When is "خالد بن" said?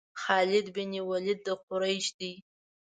0.21-0.91